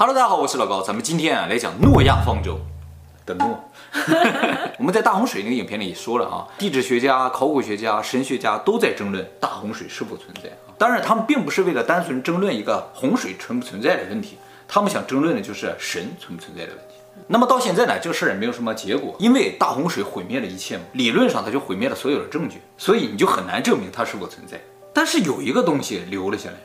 [0.00, 2.60] Hello，大家好，我是老高，咱们今天啊来讲诺亚方舟
[3.26, 3.58] 的诺。
[4.78, 10.70] 我们在大洪水那个影片里也说了啊，地质学家、考古学家、神学家都在争论大洪水是否存在啊。
[10.78, 14.38] 当然，他们并不是为了单纯争论一个洪水存不存在的问题，
[14.68, 16.94] 他们想争论的就是神存不存在的问题。
[17.26, 24.60] 那么到现在呢，这个事儿也没有什么结果，因为大洪水毁灭了一切嘛，理论上它就毁灭了所有的证据，所以你就很难证明它是否存在。
[24.94, 26.56] 但是有一个东西留了下来。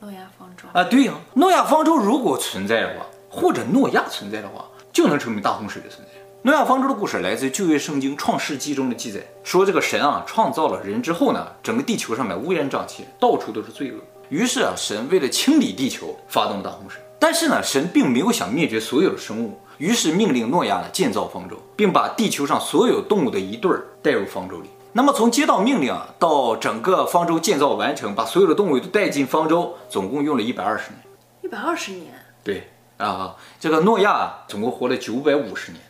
[0.00, 0.39] 诺亚方
[0.72, 6.12] 啊，对呀，诺亚方舟如果存在的话，或者诺亚存在的话，就能证明大洪水的存在。
[6.42, 13.98] 诺亚方舟的故事来自旧约圣经创世纪中的记载，说这个神啊创造了人之后呢，整个地球上面乌烟瘴气，到处都是罪恶。
[14.28, 17.00] 于是啊，神为了清理地球，发动了大洪水。
[17.18, 24.70] 但是呢，神并没有想灭绝所有的生物，于是命令诺亚呢建造方舟，并把地球上所有动物的一对儿带入方舟里。
[24.92, 31.00] 那么从接到命令啊，到整个方舟建造完成，把所有的动物都带进方舟，总共用了一百二十年。
[31.42, 32.12] 一百二十年？
[32.42, 35.82] 对啊，这个诺亚总共活了九百五十年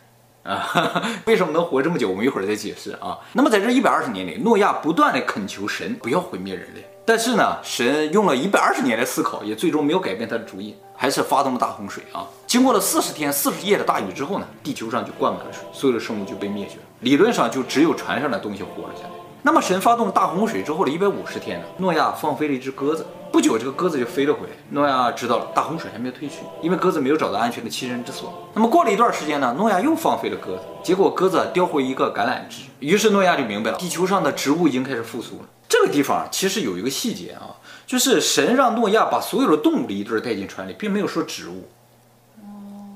[0.43, 1.03] 啊。
[1.25, 2.09] 为什么能活这么久？
[2.09, 3.17] 我们一会儿再解释啊。
[3.33, 10.75] 那么在这一百二十年里，诺亚不断的恳求神不要毁灭人类，但是呢，神用了一百二十年来思考，也最终没有改变他的主意。
[10.95, 12.27] 还是发动了大洪水啊！
[12.45, 16.83] 经过了四十天、四十夜的大雨之后呢，地球上就灌满了水，所有的生物就被灭绝了。
[16.99, 19.09] 理论上就只有船上的东西活了下来。
[19.41, 24.53] 那么神发动大洪水之后的一百五十天呢，诺亚放飞了一只鸽子，不久这个鸽子就飞了回来。
[24.69, 28.31] 诺亚知道了大洪水还没有退去，因为鸽子没有找到安全的栖身之所。
[28.53, 35.45] 那么过了一段时间呢，诺亚又放飞了鸽子，结果鸽子叼回一个橄榄枝，于是诺亚就明白了，地球上的植物已经开始复苏了。
[35.71, 37.55] 这个地方其实有一个细节啊。
[37.87, 41.67] 就是神让诺亚把所有的动物的一对带进船里，并没有说植物。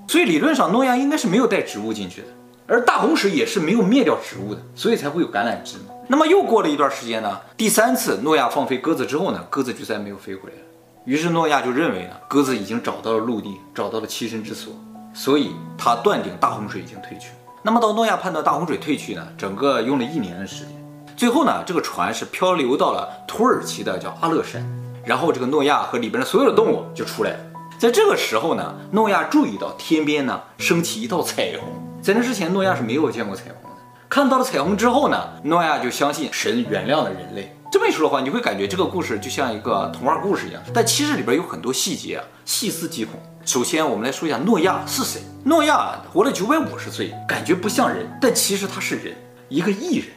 [0.07, 2.27] 所以理论上诺亚应该是没有带植物进去的，
[2.65, 5.75] 而大洪水也是没有灭掉植物的，所以才会有橄榄枝。
[6.07, 10.55] 那么又过了一段时间呢，第三次诺亚放飞鸽子之后呢，鸽子就再没有飞回来。
[11.03, 14.73] 于是诺亚就认为呢，鸽子已经找到了陆地，找到了栖身之所，
[15.13, 17.31] 所以他断定大洪水已经退去。
[17.63, 20.84] 那么到诺亚判断大洪水退去呢，整个用了一年的时间。
[21.15, 24.65] 最后呢，这个船是漂流到了土耳其的叫阿勒山。
[25.05, 27.39] 然后这个诺亚和里边的所有的动物就出来了。
[27.77, 31.69] 在这个时候呢，诺亚注意到天边呢升起一道彩虹。
[32.01, 33.77] 在那之前，诺亚是没有见过彩虹的。
[34.09, 37.55] 看到了彩虹之后呢，诺亚就相信神原谅了人类。
[37.71, 40.61] 这么一说的话，你会感觉这个故事就像一个童话故事一样。
[40.73, 43.19] 但其实里边有很多细节啊，细思极恐。
[43.45, 45.21] 首先，我们来说一下诺亚是谁。
[45.43, 49.15] 诺亚活了九百五十岁，感觉不像人，但其实他是人，
[49.49, 50.07] 一个异人，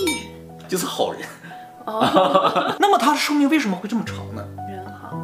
[0.00, 0.31] 异人
[0.72, 1.20] 就是好人。
[1.84, 4.42] 哦， 那么他的寿命为什么会这么长呢？
[4.70, 5.14] 人好，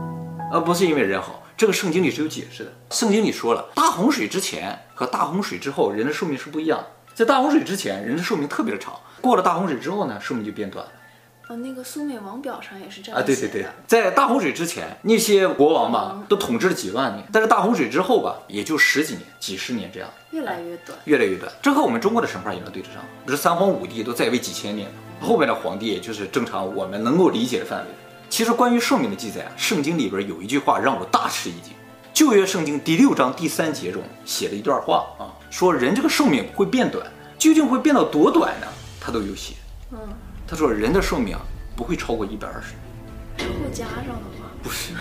[0.53, 2.73] 呃，不是因为人好，这个圣经里是有解释的。
[2.91, 6.87] 圣经里说了，大洪水之前和大洪水之后，人的寿命是不一样的。
[7.15, 8.93] 在大洪水之前，人的寿命特别的长；
[9.23, 10.93] 过了大洪水之后呢，寿命就变短了。
[11.49, 21.51] 哦，那个苏美王表上也是这样啊，对对对，在大洪水之前，那些国王吧都统治了几万年，但是大洪水之后吧，也就十几年、几十年这样，越来越短，越来越短。
[21.63, 27.87] 这和我们中国的神话也能对得上，不是三皇五帝都在位几千年后面的皇帝，也就是正常我们能够理解的范围。
[28.29, 31.73] 其实关于寿命的记载啊，圣经里边有一句话让我大吃一惊。
[32.13, 37.07] 旧约圣经第六章第三节中写了一段话啊，说人这个寿命会变短，
[37.39, 38.67] 究竟会变到多短呢？
[39.01, 39.55] 他都有写。
[39.93, 39.99] 嗯，
[40.49, 41.37] 他说人的寿命
[41.77, 42.81] 不会超过一百二十年。
[43.37, 44.95] 之后加上的话，不是，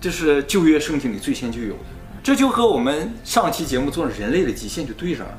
[0.00, 1.80] 这是旧约圣经里最先就有的。
[2.22, 5.38] 这就和我们上期节目做的人类的极限就对上了。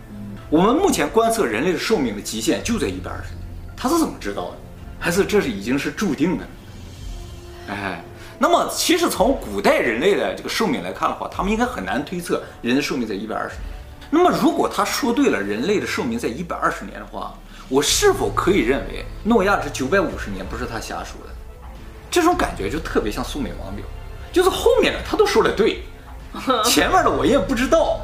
[0.50, 3.44] 我们目前观测人类的寿命的极限就在一百二十年。
[3.76, 4.58] 他是怎么知道的？
[5.00, 6.46] 还是这是已经是注定的？
[7.70, 8.04] 哎，
[8.38, 13.64] 那么其实从古代人类的这个寿命来看的话，他们应该很难推测人的寿命在一百二十年。
[14.10, 17.38] 那么如果他说对了，人类的寿命在一百二十年的话，
[17.70, 21.34] 我是否可以认为诺亚这九百五十年不是他瞎说的？
[22.12, 23.86] 这种感觉就特别像苏美王表，
[24.32, 25.84] 就是后面的他都说的对，
[26.66, 28.00] 前面的我也不知道。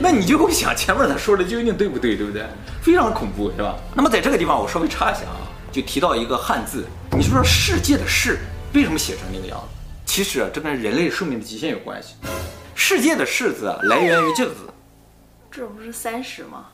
[0.00, 2.44] 那你就会想前面他说的究竟对不对，对不对？
[2.82, 3.76] 非常恐怖，是吧？
[3.94, 8.40] 那么在这个地方我稍微插一下啊，就提到一个汉字，你说说世界的世
[8.74, 9.66] 为什么写成那个样子？
[10.04, 12.14] 其实啊，这跟人类寿命的极限有关系。
[12.74, 14.68] 世界的世字啊，来源于这个字，
[15.50, 16.66] 这不是三十吗？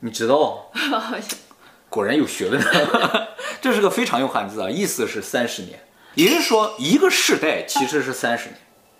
[0.00, 0.70] 你知道？
[1.94, 2.60] 果然有学问。
[3.62, 5.78] 这是个非常用汉字啊，意思是三十年，
[6.16, 8.56] 也就是说一个世代其实是三十年，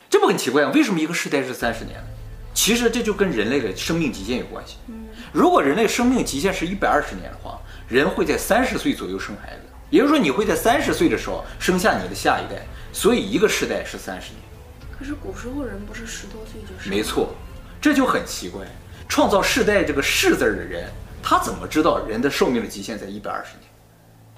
[0.09, 0.71] 这不很奇怪吗？
[0.73, 2.07] 为什么一个世代是三十年呢？
[2.55, 4.77] 其实这就跟人类的生命极限有关系。
[5.33, 7.59] 如果人类生命极限是一百二十年的话，
[7.89, 14.41] 人会在三十岁左右生孩子，也就是说你会在三十岁的时候生下你的下一代，所以一个世代是三十年。
[14.97, 16.89] 可是古时候人不是十多岁就生？
[16.89, 17.35] 没错，
[17.81, 18.65] 这就很奇怪。
[19.09, 20.89] 创造世代这个“世”字的人，
[21.27, 23.63] 他怎么知道人的寿命的极限在一百二十年？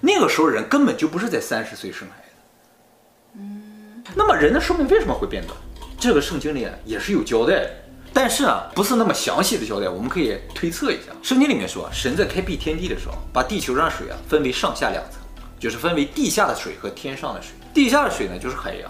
[0.01, 3.39] 那个时候人根本就不是在三十岁生孩子。
[3.39, 5.59] 嗯，那么人的寿命为什么会变短？
[5.99, 7.71] 这个圣经里也是有交代的，
[8.13, 11.11] 但是啊，不是那么详细的交代，我们可以推测一下。
[11.25, 15.21] 圣经里面说，神在开辟天地的时候，把地球上水啊分为上下两层，
[15.59, 17.51] 就是分为地下的水和天上的水。
[17.75, 18.89] 地下的水呢就是海洋，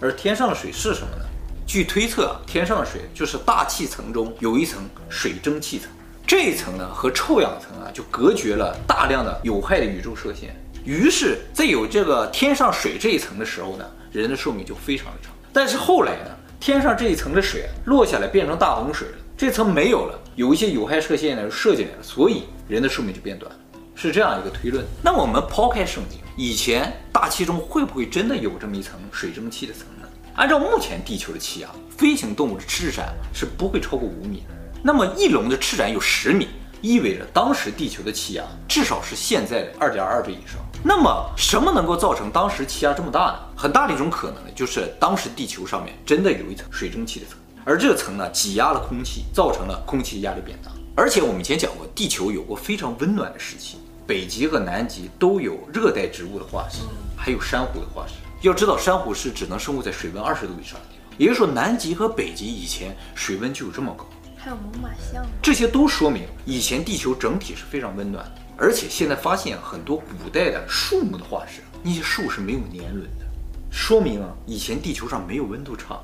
[0.00, 1.24] 而天上的水是什么呢？
[1.66, 5.88] 据推测，天上的水就是大气层中有一层水蒸气层，
[6.28, 10.54] 这一层呢和臭氧层啊就隔绝了大量的有害的宇宙射线。
[10.84, 15.32] 于是，在有这个天上水这一层的时候呢，人的寿命就非常的长。
[15.54, 16.30] 但是后来呢，
[16.60, 23.58] 天上这一层的水啊落下来变成大洪水了，这层没有了，有一些有害射线呢射进来了，所以人的寿命就变短了，
[23.94, 24.84] 是这样一个推论。
[25.02, 30.06] 那我们抛开圣经，以前大气中会不会真的有这么一层水蒸气的层呢？
[30.34, 34.57] 按照目前地球的气压，飞行动物的翅展是不会超过五米的。
[34.82, 36.48] 那么翼龙的翅展有十米，
[36.80, 40.60] 意味着当时地球的气压至少是现在的二点二倍以上。
[40.84, 43.38] 那么什么能够造成当时气压这么大呢？
[43.56, 50.70] 很大的一种可能呢，就是当时地球上面真的有一层水蒸气的层，而这个层呢挤压了空气，造成了空气压力变大。
[50.94, 56.82] 而且我们以前讲过，地球有过非常温暖的时期，北极和南极都有热带植物的化石，
[57.16, 58.14] 还有珊瑚的化石。
[58.42, 64.06] 要知道，珊瑚是只能生活在水温二十度以上的地方，也就是说，南极和北极以前水温就有这么高。
[64.38, 68.32] 还有猛犸象，这些都说明以前地球整体是非常温暖的。
[68.56, 73.26] 而且现在发现很多古代的树木的化石，那些树是没有年轮的，
[73.70, 76.00] 说明啊，以前地球上没有温度差，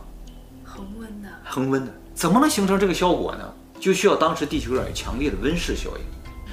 [0.65, 3.53] 恒温的，恒温的，怎么能形成这个效果呢？
[3.81, 6.05] 就需要当时地球上有强烈的温室效应，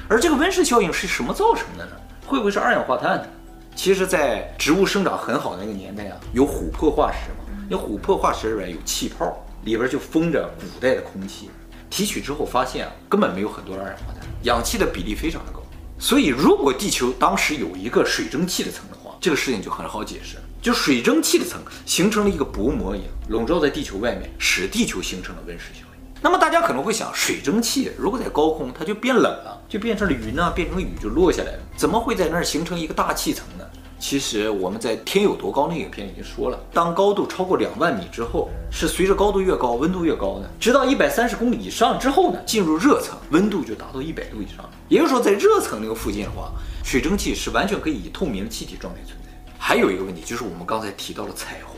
[0.10, 1.92] 而这个温室效应是什么造成的呢？
[2.26, 3.28] 会不会是二氧化碳呢？
[3.76, 11.50] 其实，在植物生长很好的那个年代啊，有琥珀化石嘛，那琥珀化石里边有气泡，里边就封着古代的空气，
[11.92, 15.62] 提取之后发现啊，根本没有很多二氧化碳，氧气的比例非常的高。
[16.00, 20.38] 所以，如果地球当时有一个水蒸气的层的话，这个事情就很好解释。
[20.62, 26.00] 就水蒸气的层形成了一个薄膜一样，笼罩在地球外面，使地球形成了温室效应。
[26.22, 33.66] 那么大家可能会想，水蒸气如果在高空，它就变冷了，就变成了云啊，变成雨就落下来了，怎么会在那儿形成一个大气层呢？
[34.02, 44.68] 其实我们在《天有多高》那个影片已经说了，当高度超过两万米之后，是随着高度越高，温度越高的，直到一百三十公里以上之后呢，进入热层，温度就达到一百度以上。
[44.90, 46.52] 也就是说，在热层那个附近的话，
[46.84, 49.30] 水蒸气是完全可以以透明的气体状态存在。
[49.60, 51.76] 还有一个问题就是我们刚才提到了彩虹，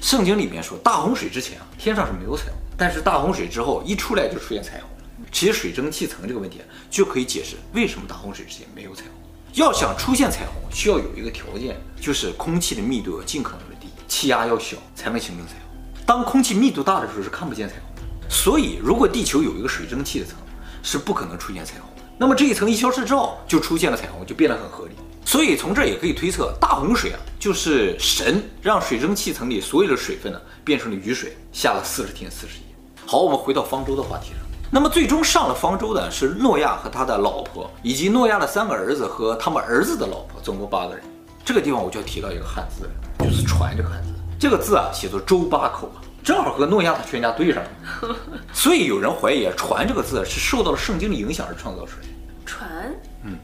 [0.00, 4.88] 圣经里面说大洪水之前啊，天上是没有彩虹，但是大洪水之后一出来就出现彩虹。
[5.30, 9.25] 其实水蒸气层这个问题就可以解释为什么大洪水之前没有彩虹。
[9.56, 16.04] 要想出现彩虹，需要有一个条件，就是空气的密度要尽可能的低，气压要小，才能形成彩虹。
[16.04, 18.02] 当空气密度大的时候，是看不见彩虹的。
[18.28, 20.36] 所以，如果地球有一个水蒸气的层，
[20.82, 22.02] 是不可能出现彩虹的。
[22.18, 24.92] 那么这一层一消失之后，就出现了彩虹，就变得很合理。
[25.24, 32.64] 所以从这也可以推测，大洪水啊，就是神让水蒸气层里所有的水分呢，变成了雨水，下了四十天四十夜。
[33.06, 34.45] 好，我们回到方舟的话题上。
[34.70, 41.02] 那么最终上了方舟的是诺亚和他的老婆，以及诺亚的三个儿子和他们儿子的老婆，总共八个人。
[41.44, 42.90] 这个地方我就要提到一个汉字，
[43.24, 44.08] 就是“船”这个汉字。
[44.38, 45.88] 这个字啊，写作“舟八口”，
[46.22, 48.16] 正好和诺亚他全家对上了。
[48.52, 52.12] 所以有人怀疑啊，“船”这个字是受到了圣经的影响而创造出来的。
[52.44, 53.38] 船，嗯，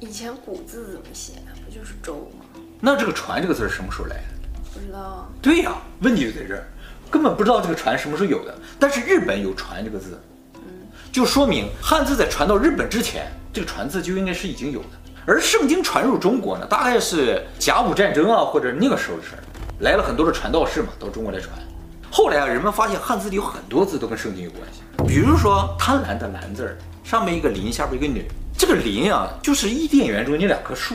[0.00, 1.34] 以前古字怎么写？
[1.64, 2.44] 不就是“舟”吗？
[2.80, 4.22] 那这个“船”这个字是什么时候来的？
[4.74, 5.28] 不知道啊。
[5.40, 6.68] 对呀，问题就在这儿。
[7.10, 10.20] 根本不知道这个船什么时候有的，但是日本有“船”这个字，
[10.54, 10.60] 嗯，
[11.10, 14.88] 就说明汉字在传到日本之前，这个“船”字就应该是已经有的。
[15.26, 19.42] 而圣经传入中国呢，大概是甲午战争啊，或者那个时候的事儿，
[19.80, 21.50] 来了很多的传道士嘛，到中国来传。
[22.10, 28.24] 后来啊，人们发现汉字里有很多字都跟圣经有关系，比如说贪婪的“婪”字儿，上面一个林，下边一个女，
[28.56, 30.94] 这个林啊，就是伊甸园中那两棵树。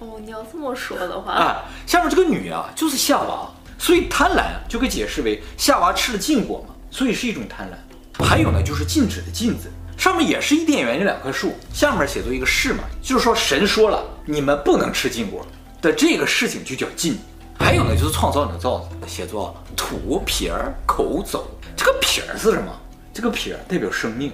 [0.00, 3.50] 哦，你要这么说的话，啊，下面这个女啊，就是夏娃。
[3.84, 8.24] 所以贪婪就可以解释为夏娃吃了禁果嘛，所以是一种贪婪。
[8.24, 15.46] 还有呢，就是禁止的禁字，上面也是伊甸园这两棵树，下面写作一个是嘛，就是说神说了你们不能吃禁果
[15.82, 17.18] 的这个事情就叫禁。
[17.58, 22.72] 还有呢，就是创造那个造字，写作土撇儿口走，这个撇儿是什么？
[23.12, 24.32] 这个撇儿代表生命，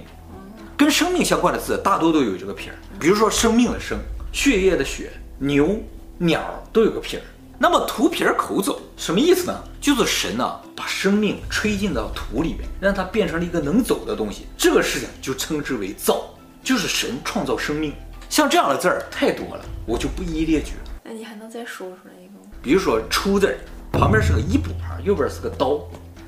[0.77, 3.99] 跟生命相关的字大多都有这个撇儿，比如说生命的生，
[4.31, 5.77] 血液的血，牛
[6.19, 6.41] 鸟
[6.71, 7.23] 都有个撇儿。
[7.59, 9.63] 那么土撇儿口走什么意思呢？
[9.81, 14.45] 就是神呢、啊、把生命吹进到土里面，让它变成了一个能走的东西。
[14.55, 16.29] 这个事情就称之为造，
[16.63, 17.95] 就是神创造生命。
[18.29, 20.91] 像这样的字儿太多了，我就不一一列举了。
[21.03, 22.55] 那你还能再说出来一个吗？
[22.61, 23.57] 比如说“出”字儿，
[23.91, 25.79] 旁边是个衣补旁，右边是个刀，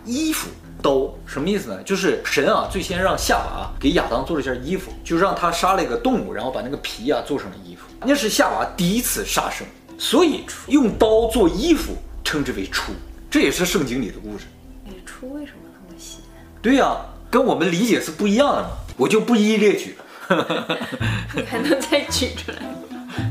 [0.03, 0.49] 衣服
[0.81, 1.79] 刀什么意思呢？
[1.83, 7.83] 就是神啊最先让夏娃给亚当做了一件衣服，就让他杀了一个动物，然后把那个皮啊做成了衣服。
[8.03, 9.63] 那是夏娃第一次杀生。
[9.95, 12.93] 所以用刀做衣服称之为出，
[13.29, 14.45] 这也是圣经里的故事。
[15.05, 16.17] 出为什么那么写。
[16.61, 20.05] 对呀、啊，跟我们理解是不一样的嘛，我就不一一列举了。
[21.35, 22.57] 你还能再举出来？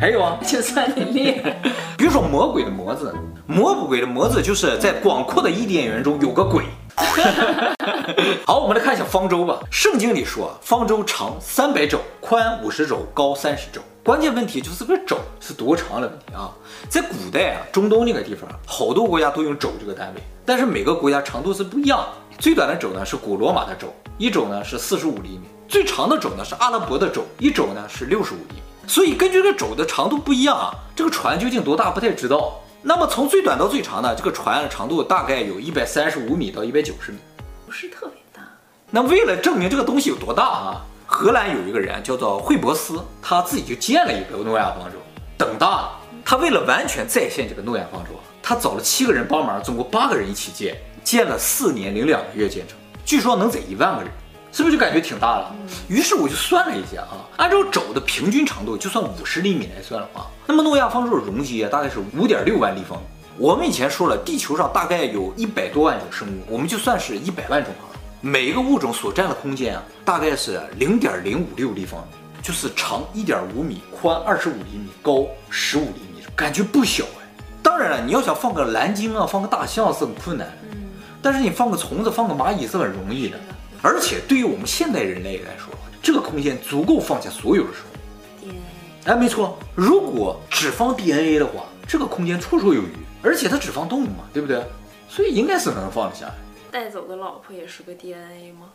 [0.01, 1.61] 还有啊，就算你厉害。
[1.97, 3.15] 比如说魔鬼的魔字，
[3.47, 6.65] 魔鬼的魔字就是在广阔的伊甸园中有个鬼。
[8.45, 9.59] 好，我们来看一下方舟吧。
[9.71, 13.81] 圣经里说，方舟长三百肘，宽五十肘，高三十肘。
[14.05, 16.51] 关键问题就是这个肘是多长的问题啊。
[16.89, 22.09] 在古代啊，中东那个地方，好多国家都用肘这个单位，但是每个国家长度是不一样的。
[22.37, 28.63] 最短的肘呢是古罗马的肘，一肘呢是四十五厘米；最长的肘呢是阿拉伯的肘，一肘呢是六十五厘米。
[28.89, 32.61] 所以根据这个肘的长度不一样啊，这个船究竟多大不太知道。
[32.83, 37.19] 那么从最短到最长呢，这个船的长度大概有一百三十五米到一百九十米，
[37.65, 38.43] 不是特别大。
[38.91, 44.97] 那为了证明这个东西有多大啊，荷兰有一个人叫做惠伯斯，他自己就建了一个诺亚方舟，
[45.37, 46.01] 等大了。
[46.25, 54.11] 他为了完全再现这个诺亚方舟，他找了七个人帮忙，总共八个人一起建，建了四年零两个月建成，据说能载一万个人。
[54.55, 55.55] 是不是就感觉挺大了？
[55.87, 63.05] 于是我就算了一下啊，按照肘的平均长度，就算五十厘米来算的话，那么诺亚方舟的容积啊，大概是五点六万立方米。
[63.37, 67.92] 我们以前说了，地球上大概有一百多万种生物，我们就算是一百万种好了。
[68.25, 77.27] 每一个物种所占的空间啊，大概是零点零五六立方米，就是长一点五米，宽二十五厘米，高十五厘米，感觉不小哎。
[77.65, 83.37] 当然了，你要想放个蓝鲸啊，放个大象是很困难，嗯，但是你放个虫子，放个蚂蚁是很容易的。
[83.83, 88.47] 而且对于我们现代人类来说，这个空间足够放下所有的生物。
[88.47, 88.61] DNA，
[89.07, 92.93] 哎，没错，如果只放 DNA 的话，这个空间绰绰有余。
[93.21, 94.65] 而且它只放动物嘛，对不对？
[95.09, 96.35] 所以应该是能放得下来。
[96.73, 98.71] 带走的老婆也是个 DNA 吗？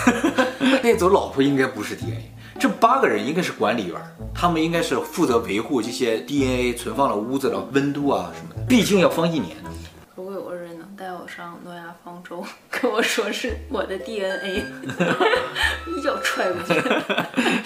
[0.82, 4.00] 带走老婆应该不是 DNA，这八个人应该是管理员，
[4.34, 9.70] 他们应该是负责维护这些 DNA 存放的屋子的温度啊什么的，毕竟要放一年呢。
[10.16, 14.64] 如果有个人能带我上诺亚方舟，跟我说是我的 DNA，
[15.86, 16.74] 一脚踹过去。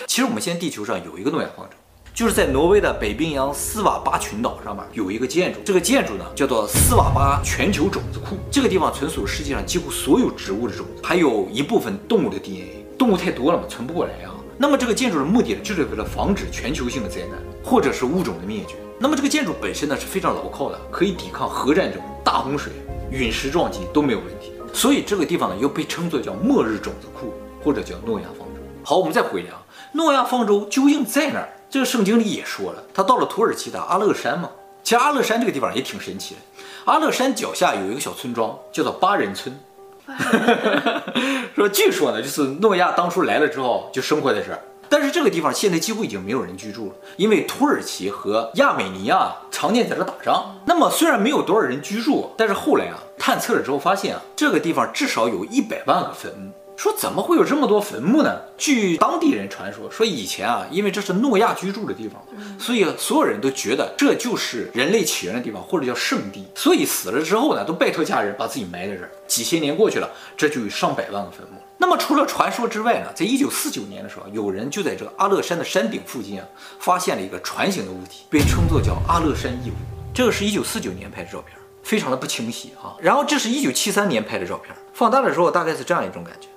[0.09, 1.76] 其实我们现在地球上有一个诺亚方舟，
[2.14, 8.37] 就是在挪威的北冰洋斯瓦巴群岛上面有一个建筑，这个建筑呢叫做斯瓦巴全球种子库。
[8.50, 12.85] 这个地方存储世界上几乎所有植物的种子，还有一部分动物的 DNA。
[12.99, 14.35] 动物太多了嘛，存不过来啊。
[14.59, 18.75] 那么这个建筑的目的呢，就是为了防止全球性的灾难或者是物种的灭绝。
[18.99, 22.75] 那么这个建筑本身呢是非常牢靠的，可以抵抗核战争、大洪水、
[23.11, 24.52] 陨石撞击都没有问题。
[24.75, 27.33] 所以这个地方呢又被称作叫末日种子库，
[27.64, 28.61] 或者叫诺亚方舟。
[28.85, 31.49] 好，我们再回来啊，诺亚方舟究竟在哪儿？
[31.73, 34.50] 这个圣经里也说了，他到了土耳其的阿勒山嘛。
[34.83, 36.41] 其实阿勒山这个地方也挺神奇的，
[36.85, 39.59] 阿勒山脚下有一个小村庄，叫做巴人村。
[41.57, 44.61] 说据说呢，就是诺亚当初来了之后就生活在这儿。
[44.91, 50.55] 但是这个地方现在几乎已经没有人居住了，因为土耳其和亚美尼亚常年在这打仗。
[50.67, 56.52] 那么虽然没有多少人居住，但是后来啊探测了之后发现啊，这个地方至少有一百万个坟墓。
[56.83, 58.41] 说怎么会有这么多坟墓呢？
[58.59, 62.21] 据当地人传说，说以前啊，因为这是诺亚居住的地方，
[62.59, 66.45] 所以所有人都觉得这就是人类起源的地方，或者叫圣地。
[66.57, 69.11] 所以死了之后呢，都拜托家人把自己埋在这儿。
[69.29, 71.62] 几千年过去了，这就有上百万个坟墓。
[71.79, 76.49] 那么除了传说之外呢，在一九四九年的时候，有人就在这个阿勒山的山顶附近啊，
[76.81, 79.75] 发现了一个船形的物体，被称作叫阿勒山异物。
[80.12, 82.97] 这个是一九四九年拍的照片，非常的不清晰啊。
[83.01, 86.49] 然后这是一九七三年拍的照片，放大的时候大概是这样一种感觉。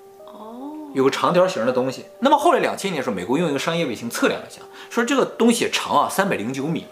[0.96, 6.86] 有个长条形的东西，那么后来两千年的时候，美国用一个商业卫星测量了一下，说这个东西长啊三百零九米，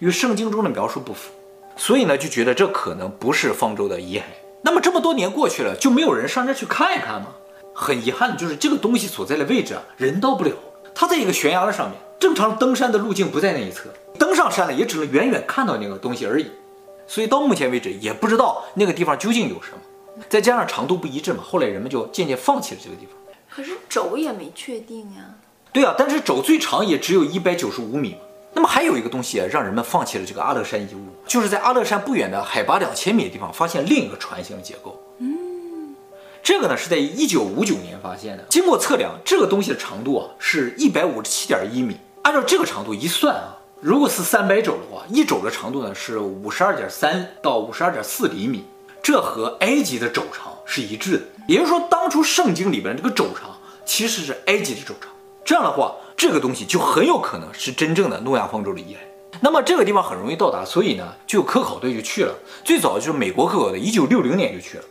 [0.00, 1.30] 与圣经中的描述不符，
[1.76, 4.22] 所以呢就觉得这可能不是方舟的遗骸。
[4.62, 7.28] 那么这么多年过去了，就没有人上这去看一看吗？
[7.72, 10.50] 很遗憾的就是这个东西所在的位置啊，人到不了，
[10.92, 16.50] 它在一个悬崖的上面，正常登山的路径不在那一侧，登上山了也只能远远看到那个东西而已，
[17.06, 19.78] 所以到目前为止也不知道那个地方究竟有什么。
[20.28, 23.14] 再加上长度不一致嘛，后来人们就渐渐放弃了这个地方。
[23.54, 25.22] 可是轴也没确定呀。
[25.72, 28.16] 对啊，但是轴最长也只有一百九十五米。
[28.52, 35.00] 那么还有一个东西啊，让人们放弃了这个阿勒山遗物，就是在阿勒山不远的海拔两千米的地方发现另一个船形结构。
[35.18, 35.94] 嗯，
[36.42, 38.44] 这个呢是在一九五九年发现的。
[38.48, 41.96] 经过测量，这个东西的长度啊是一百五十七点一米。
[42.22, 48.64] 按照这个长度一算啊，如果是三百轴的话，一轴的长度呢是五十二点三到五十二点四厘米，
[49.02, 51.22] 这和埃及的轴长是一致的。
[51.46, 53.50] 也就是说，当初圣经里边这个肘长
[53.84, 55.10] 其实是埃及的肘长。
[55.44, 58.98] 这样的话，这个东西就很有可能是真正的诺亚方舟的遗骸。
[59.40, 62.32] 那么这个地方很容易到达，所以呢，就有科考队就去了。
[62.64, 64.84] 最早就是美国科考队，一九六零年就去了。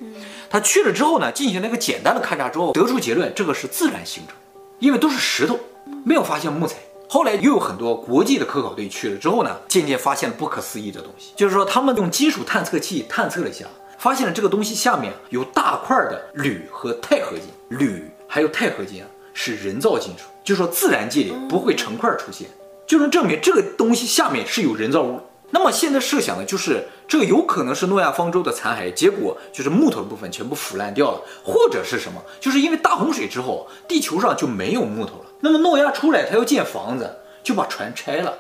[0.50, 4.36] 他去了之后呢，进行了一个简单的勘察之后，得出结论，这个是自然形成，
[4.80, 5.58] 因为都是石头，
[6.06, 6.76] 没有发现木材。
[7.10, 13.66] 后来又有很多国际的科考队去了之后呢，渐渐发现了不可思议的东西，就是说他们用金属探测器探测了一下。
[14.04, 19.02] 发现了这个东西下面有大块的铝和钛合金，铝还有钛合金
[19.34, 22.50] 是人造金属，就说自然界里不会成块出现，
[22.86, 25.22] 就能证明这个东西下面是有人造物。
[25.52, 35.26] 那么现在设想的就是这个有可能是诺亚方舟的残骸，结果就是木头的部分全部腐烂掉了，或者是什么，就是因为大洪水之后地球上就没有木头了。
[35.40, 38.38] 那么诺亚出来，他要建房子，就把船拆了。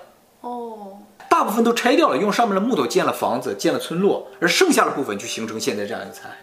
[1.43, 6.35] 大部分都拆掉了，用上面的木头建了房子，建了村落，而剩下的部分就形成现在这样一个残骸。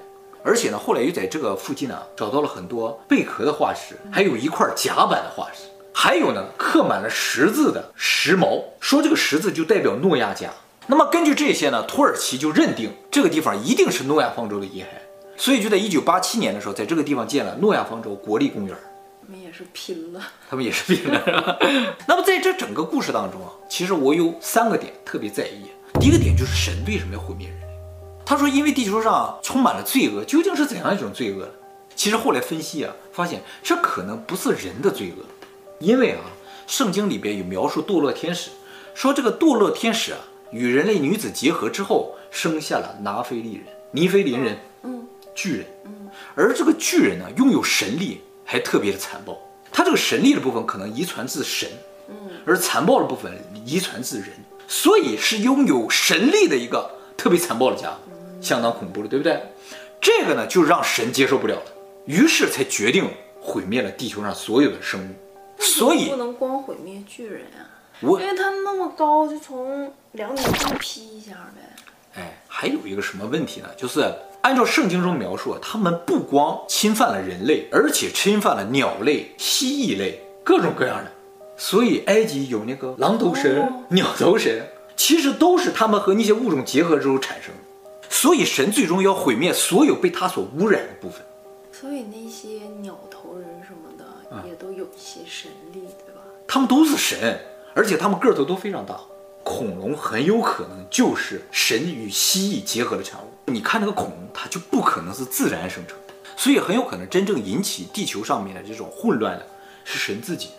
[0.45, 5.71] 而且呢，后来又在这个附近呢找到了很多贝壳的化石，还有一块甲板的化石。
[5.95, 10.51] 还有呢，刻满了十字的石矛，说这个十字就代表诺亚家。
[10.87, 14.85] 那么根据这些呢，土耳其就认定这个地方一定是诺亚方舟的遗骸，
[15.39, 18.77] 所以就在一九八七年的时候，在这个地方建了诺亚方舟国立公园。
[19.73, 21.59] 拼了， 他们也是拼了。
[22.07, 25.71] 那么在这整个故事当中啊，其实我有三个点特别在意。
[26.01, 27.67] 第一个点就是神为什么要毁灭人类？
[28.25, 31.53] 他说，因为地球上充满了罪恶，究竟是怎样一种罪恶呢？
[31.97, 35.25] 其实后来分析啊，发现这可能不是人的罪恶。
[35.81, 36.21] 因为啊，
[36.67, 38.51] 圣经里边有描述堕落天使，
[38.95, 40.21] 说这个堕落天使啊，
[40.53, 49.37] 与人类女子结合之后，生下了拿非利人、尼非林人，嗯，巨人，嗯，而这个巨人呢，拥有神力，还特别的残暴。
[49.73, 51.69] 他这个神力的部分可能遗传自神，
[52.09, 53.33] 嗯，而残暴的部分
[53.65, 54.29] 遗传自人，
[54.67, 57.99] 所以是拥有神力的一个特别残暴的家伙，
[58.41, 59.41] 相当恐怖的，对不对？
[60.01, 61.73] 这个呢，就让神接受不了了，
[62.07, 63.09] 于是才决定
[63.41, 65.15] 毁灭了地球上所有的生物。
[65.63, 67.69] 所以不能光毁灭巨人啊，
[68.01, 71.83] 我因为他那么高，就从两米上劈一下呗。
[72.15, 73.69] 哎，还有一个什么问题呢？
[73.77, 74.01] 就是
[74.43, 81.13] 按照圣经中描述，他们不光侵犯了人类，而且侵犯了鸟类、蜥蜴类，各种各样的。
[81.57, 84.67] 所以埃及有那个狼头神、哦、鸟头神，
[84.97, 88.09] 其实都是他们和那些物种结合之后产生的。
[88.09, 91.21] 所以神最终要毁灭所有被他所污染的部分。
[91.71, 94.05] 所以那些鸟头人什么的。
[94.47, 96.21] 也都有一些神力，对吧？
[96.47, 97.37] 他们都是神，
[97.75, 98.97] 而且他们个头都非常大。
[99.43, 103.25] 恐龙很有可能就是神与蜥蜴结合的产物。
[103.53, 109.47] 你看那个恐龙，它就不可能是自然生成的，所以很有可能真正引起地球上面的这种混乱的
[109.85, 110.51] 是神自己。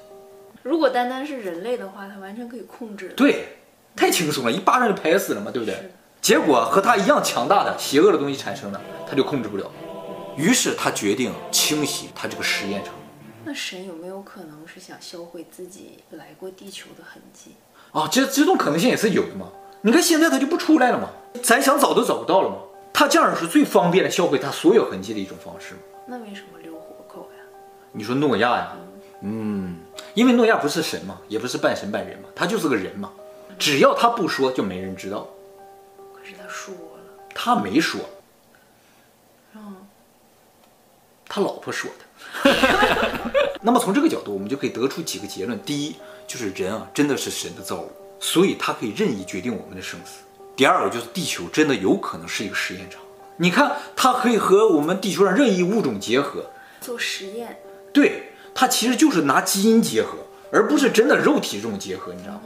[0.64, 3.10] 如果单单是人类的话，它完全可以控制。
[3.18, 3.58] 对，
[3.96, 5.92] 太轻松了，一巴掌就拍死了嘛，对不对？
[6.22, 9.66] 结果和它一样强大的邪恶的东西产生了，它就控制不了。
[10.38, 12.94] 于是他决定清洗他这个实验场。
[13.44, 17.56] 那神有没有可能是想销毁自己来过地球的痕迹
[17.92, 18.08] 啊？
[18.10, 19.48] 这这种可能性也是有的嘛。
[19.82, 21.10] 你看现在他就不出来了嘛，
[21.44, 22.58] 咱想找都找不到了嘛。
[22.94, 25.76] 他这样是最方便的销毁他所有痕迹的一种方式。
[26.06, 27.44] 那为什么留活口呀？
[27.92, 28.74] 你说诺亚呀？
[29.22, 29.78] 嗯，
[30.14, 33.12] 因为诺亚不是神嘛，也不是半神半人嘛，他就是个人嘛。
[33.60, 35.28] 只要他不说，就没人知道。
[36.14, 37.28] 可是他说了。
[37.36, 38.02] 他没说。
[39.54, 39.76] 嗯。
[41.28, 42.52] 他老婆说的。
[43.62, 50.24] 那么从这个角度，我们就可以得出几个结论：第一，就是人啊，真的是神的造物，所以他可以任意决定我们的生死；
[50.62, 53.02] 第二个，就是地球真的有可能是一个实验场。
[53.38, 57.60] 你看，它可以和我们地球上任意物种结合做实验。
[57.92, 60.20] 对，它其实就是拿基因结合，
[60.52, 62.42] 而不是真的肉体这种结合，你知道吗？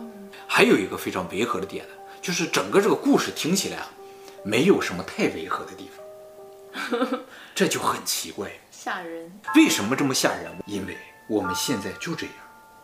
[0.47, 3.91] 还有一个非常违和的点呢，就是整个这个故事听起来啊，
[4.43, 7.19] 没有什么太违和的地方，
[7.53, 8.49] 这就很奇怪。
[8.71, 9.29] 吓人？
[9.57, 10.49] 为什么这么吓人？
[10.65, 10.97] 因为
[11.27, 12.35] 我们现在就这样，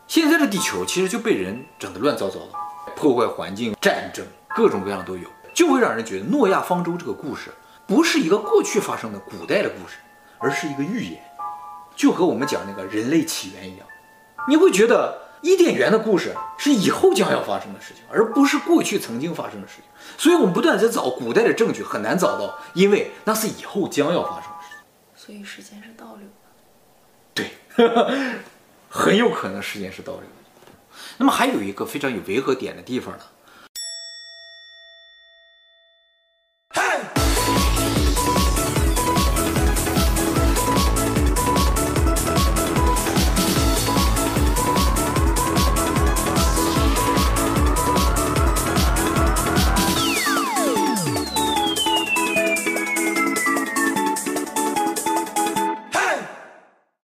[0.09, 2.51] 现在的地球其实就被人整得乱糟糟的，
[2.97, 7.51] 破坏环境、战争，各种各样都有，就会让人觉得诺亚方舟这个故事
[7.87, 9.97] 不是一个过去发生的古代的故事，
[10.37, 11.21] 而是一个预言，
[11.95, 13.87] 就和我们讲那个人类起源一样。
[14.47, 19.83] 你会觉得伊甸园的故事是以后将要发生的事情，而不是过去曾经发生的事情。
[20.17, 24.77] 所以我们不断在找古代的证据，很难找到，因为那是以后将要发生的事情。
[25.15, 26.27] 所以时间是倒流
[27.35, 27.43] 的，
[27.75, 28.35] 对，
[28.89, 30.27] 很有可能时间是倒流的。
[31.17, 33.23] 那么还有一个非常有违和点的地方呢，